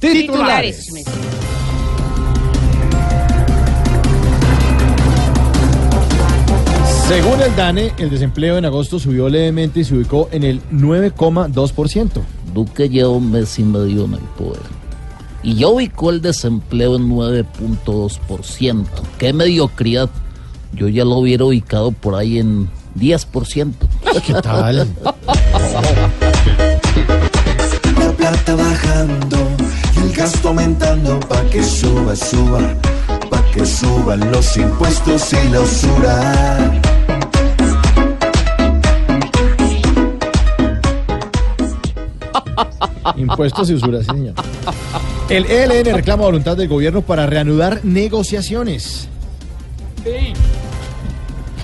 [0.00, 0.86] Titulares.
[7.08, 12.10] Según el DANE, el desempleo en agosto subió levemente y se ubicó en el 9,2%.
[12.52, 14.62] Duque lleva un mes y medio en el poder.
[15.44, 18.86] Y ya ubicó el desempleo en 9.2%.
[19.18, 20.10] ¡Qué mediocridad!
[20.72, 22.68] Yo ya lo hubiera ubicado por ahí en
[22.98, 23.72] 10%.
[24.26, 24.88] ¿Qué tal?
[32.16, 32.60] suba,
[33.30, 36.80] pa' que suban los impuestos y la usura.
[43.16, 44.34] Impuestos y usura, sí, señor.
[45.28, 49.08] El ELN reclama voluntad del gobierno para reanudar negociaciones.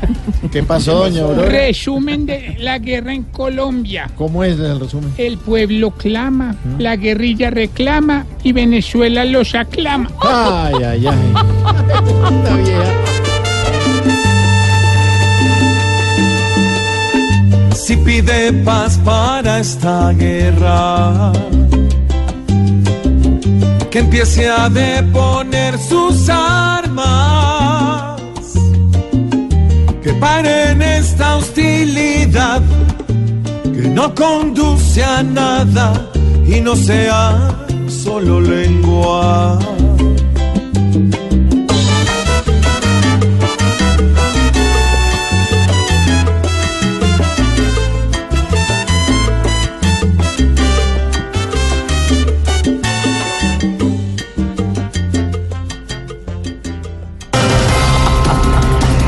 [0.52, 1.48] ¿Qué pasó, doña Aurora?
[1.48, 4.10] Resumen de la guerra en Colombia.
[4.16, 5.12] ¿Cómo es el resumen?
[5.18, 10.10] El pueblo clama, la guerrilla reclama y Venezuela los aclama.
[10.20, 11.34] Ay, ay, ay.
[12.36, 13.16] Esta vieja.
[17.86, 21.30] Si pide paz para esta guerra,
[23.92, 27.35] que empiece a deponer sus armas,
[30.26, 32.62] paren esta hostilidad,
[33.74, 35.86] que no conduce a nada
[36.46, 37.22] y no sea
[37.88, 39.75] solo lengua.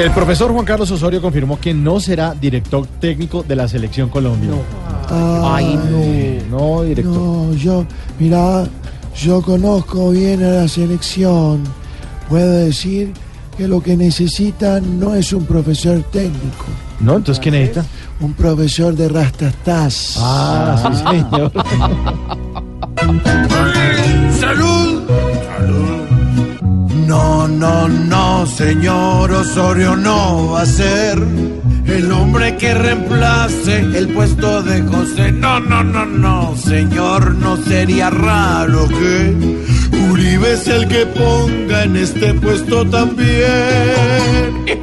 [0.00, 4.50] El profesor Juan Carlos Osorio confirmó que no será director técnico de la selección Colombia.
[5.10, 5.78] Ay,
[6.50, 6.58] no.
[6.58, 7.14] No, director.
[7.14, 7.84] No, yo,
[8.18, 8.64] mira,
[9.14, 11.62] yo conozco bien a la selección.
[12.30, 13.12] Puedo decir
[13.58, 16.64] que lo que necesitan no es un profesor técnico,
[17.00, 17.84] No, entonces ¿qué necesita?
[18.20, 20.16] un profesor de rastastas.
[20.18, 21.52] Ah, sí, señor.
[27.10, 31.18] No, no, no, señor Osorio no va a ser
[31.84, 35.32] el hombre que reemplace el puesto de José.
[35.32, 39.34] No, no, no, no, señor, no sería raro que
[40.08, 43.26] Uribe es el que ponga en este puesto también.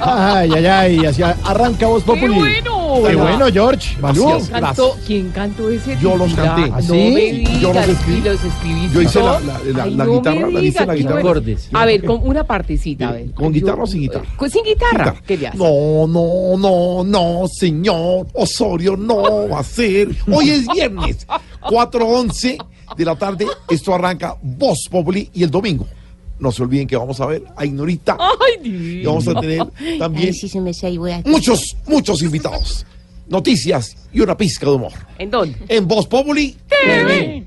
[0.00, 1.06] Ay, ay, ay.
[1.06, 2.34] Así arranca Voz Populi.
[2.34, 2.77] bueno!
[3.06, 3.96] Qué bueno, George.
[4.00, 4.24] Malú.
[4.26, 6.70] ¿Quién cantó, ¿Quién cantó ese Yo los canté.
[6.74, 6.92] ¿Ah, sí?
[6.92, 8.20] digas, Yo los escribí.
[8.22, 8.94] los escribiste.
[8.94, 9.44] Yo hice la, todos.
[9.44, 11.22] la- la- Ay, la no me guitarra, la hice la guitarra.
[11.22, 11.42] bueno.
[11.72, 13.30] A ver, con una partecita, a ver.
[13.32, 14.24] ¿Con guitarra o sin guitarra?
[14.50, 14.90] Sin guitarra.
[15.04, 15.22] Guitarra.
[15.26, 15.58] ¿Qué le hace?
[15.58, 20.08] No, no, no, no, señor Osorio, no va a ser.
[20.30, 21.26] Hoy es viernes,
[21.68, 22.58] 4.11
[22.96, 23.46] de la tarde.
[23.68, 25.86] Esto arranca Voz Populi y el domingo.
[26.38, 28.16] No se olviden que vamos a ver a Ignorita.
[28.20, 29.06] Ay, Y Dios.
[29.24, 29.66] vamos a tener
[29.98, 31.22] también sí se me sale, voy a...
[31.26, 32.86] muchos, muchos invitados.
[33.28, 34.92] Noticias y una pizca de humor.
[35.18, 35.58] ¿En dónde?
[35.68, 36.56] En Voz Populi.
[36.68, 37.46] TV.